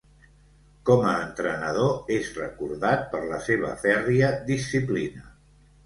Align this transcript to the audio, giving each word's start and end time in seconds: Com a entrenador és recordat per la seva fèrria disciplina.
Com 0.89 1.03
a 1.09 1.11
entrenador 1.25 2.11
és 2.17 2.33
recordat 2.41 3.07
per 3.15 3.23
la 3.35 3.41
seva 3.51 3.73
fèrria 3.87 4.35
disciplina. 4.53 5.29